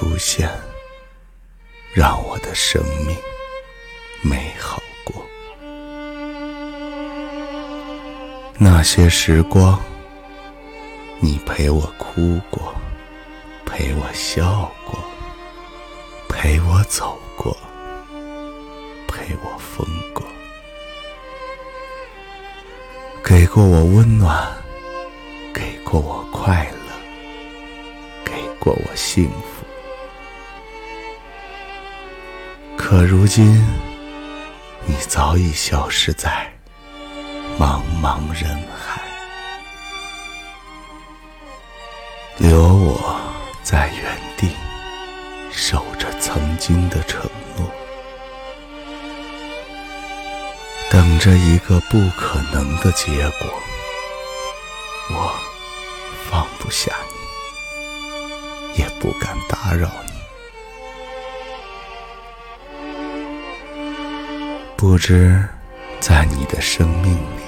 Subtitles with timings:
[0.00, 0.48] 出现，
[1.92, 3.14] 让我的生命
[4.22, 5.22] 美好过。
[8.56, 9.78] 那些时光，
[11.20, 12.74] 你陪我哭过，
[13.66, 14.98] 陪我笑过，
[16.30, 17.54] 陪我走过，
[19.06, 20.24] 陪我疯过，
[23.22, 24.50] 给过我温暖，
[25.52, 29.66] 给过我快乐，给过我幸福。
[32.90, 33.54] 可如今，
[34.84, 36.52] 你早已消失在。
[37.56, 39.00] 茫茫人海，
[42.38, 43.20] 留我
[43.62, 44.56] 在原地，
[45.52, 47.70] 守着曾经的承诺，
[50.90, 53.48] 等着一个不可能的结果。
[55.10, 55.32] 我
[56.28, 56.92] 放不下
[58.74, 60.09] 你，也不敢打扰你。
[64.80, 65.44] 不知
[66.00, 67.42] 在你的生命里。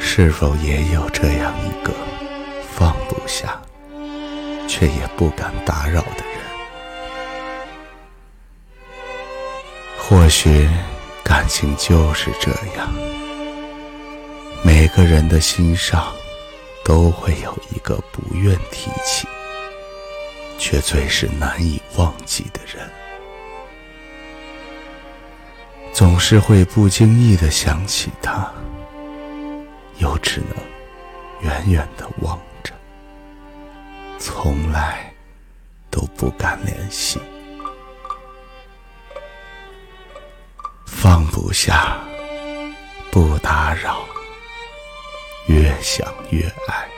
[0.00, 1.92] 是否也有这样一个
[2.72, 3.62] 放不下，
[4.66, 6.40] 却也不敢打扰的人？
[9.96, 10.68] 或许
[11.22, 12.92] 感情就是这样，
[14.64, 16.12] 每个人的心上
[16.84, 19.28] 都会有一个不愿提起，
[20.58, 22.90] 却最是难以忘记的人，
[25.94, 28.52] 总是会不经意的想起他。
[29.98, 30.56] 又只能
[31.40, 32.74] 远远的望着，
[34.18, 35.14] 从来
[35.92, 37.20] 都不敢联系。
[40.84, 41.96] 放不下，
[43.12, 44.04] 不打扰，
[45.46, 46.88] 越想越爱，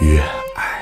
[0.00, 0.20] 越
[0.54, 0.73] 爱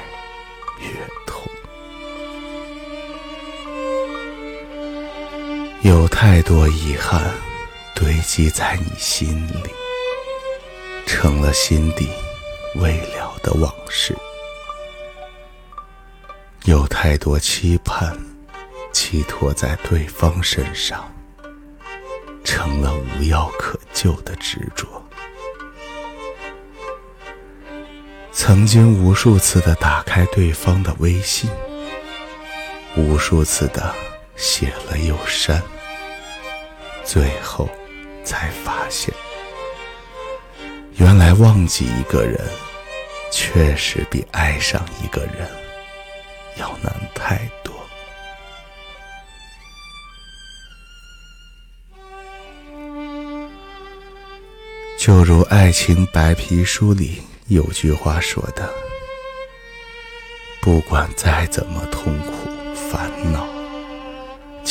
[5.85, 7.21] 有太多遗憾
[7.93, 9.71] 堆积在你心里。
[11.05, 12.09] 成了心底
[12.77, 14.17] 未了的往事，
[16.65, 18.17] 有太多期盼
[18.93, 21.13] 寄托在对方身上，
[22.45, 24.87] 成了无药可救的执着。
[28.33, 31.51] 曾经无数次的打开对方的微信，
[32.97, 33.95] 无数次的
[34.35, 35.63] 写了又删，
[37.05, 37.69] 最后
[38.25, 39.13] 才发现。
[40.97, 42.39] 原来忘记一个人，
[43.31, 45.49] 确实比爱上一个人
[46.57, 47.73] 要难太多。
[54.99, 58.73] 就如《爱情白皮书》里有句话说的
[60.63, 62.49] ：“不管再怎么痛苦
[62.91, 63.45] 烦恼，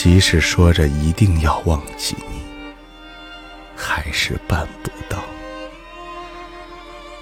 [0.03, 2.41] 即使说着一定要忘记你，
[3.75, 5.23] 还是办不到。”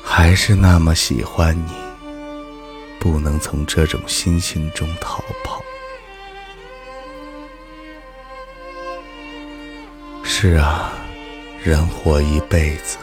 [0.01, 1.73] 还是那么喜欢你，
[2.97, 5.61] 不能从这种心情中逃跑。
[10.23, 10.93] 是啊，
[11.61, 12.97] 人活一辈子，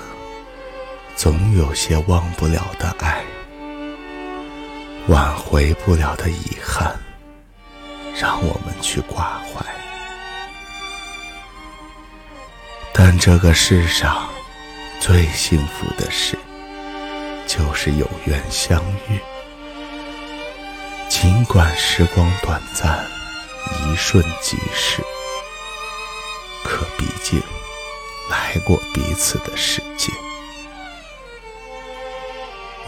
[1.17, 3.23] 总有些忘不了的爱，
[5.09, 6.99] 挽回不了的遗憾，
[8.19, 9.65] 让我们去挂怀。
[12.93, 14.29] 但这个世上
[15.01, 16.39] 最幸福的事。
[17.49, 19.21] 就是有缘相遇，
[21.09, 23.07] 尽管时光短暂，
[23.85, 25.01] 一瞬即逝，
[26.65, 27.41] 可毕竟
[28.29, 30.13] 来过彼此的世界。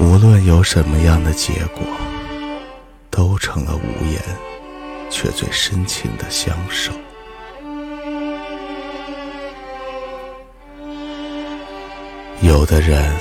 [0.00, 1.84] 无论有什么样的结果，
[3.12, 4.20] 都成了无言，
[5.10, 6.92] 却最深情的相守。
[12.42, 13.16] 有的人。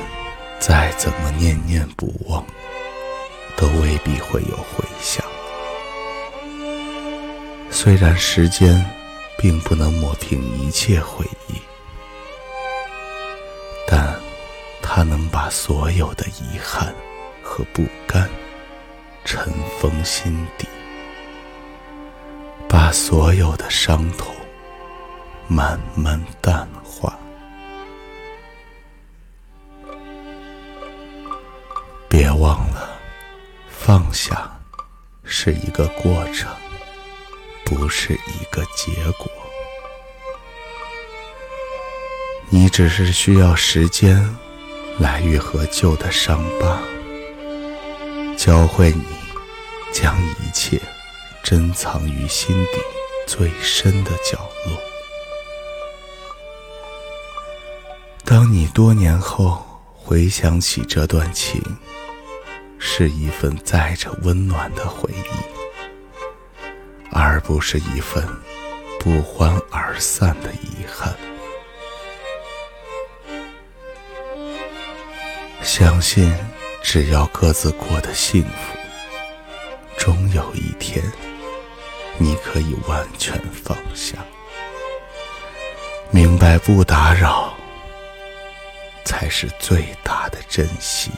[0.59, 2.43] 再怎么念念不忘，
[3.55, 5.23] 都未必会有回响。
[7.69, 8.83] 虽然时间
[9.37, 11.53] 并不能抹平一切回忆，
[13.87, 14.19] 但
[14.81, 16.91] 它能把所有的遗憾
[17.43, 18.27] 和不甘
[19.23, 20.67] 尘封心底，
[22.87, 24.33] 把所有的伤痛
[25.49, 27.19] 慢慢淡化。
[32.07, 32.97] 别忘了，
[33.69, 34.49] 放下
[35.25, 36.49] 是一个过程，
[37.65, 39.29] 不是一个结果。
[42.49, 44.33] 你只是需要时间
[44.97, 46.79] 来愈合旧的伤疤，
[48.37, 49.03] 教会你
[49.91, 50.81] 将一切
[51.49, 52.79] 珍藏于心底
[53.25, 54.77] 最深的角落。
[58.25, 59.65] 当你多年后
[59.95, 61.63] 回想起这段情，
[62.77, 66.65] 是一份载着温暖的回忆，
[67.13, 68.21] 而不是一份
[68.99, 71.15] 不欢而散的遗憾。
[75.63, 76.35] 相信，
[76.83, 78.77] 只要各自过得幸福，
[79.97, 81.01] 终有一天，
[82.19, 84.17] 你可以完全放下，
[86.09, 87.53] 明白不打扰，
[89.05, 91.11] 才是最大的珍惜。